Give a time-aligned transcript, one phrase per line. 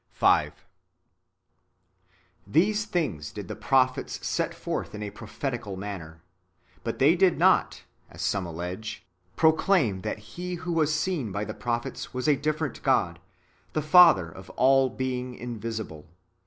[0.13, 0.65] 5.
[2.47, 6.23] These things did the prophets set forth in a prophetical manner;
[6.83, 11.53] but they did not, as some allege, [proclaim] that He who was seen by the
[11.53, 13.19] prophets was a different [God],
[13.73, 16.07] the Father of all being invisible.